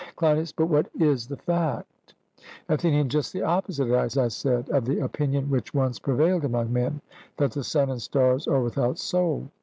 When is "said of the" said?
4.29-4.97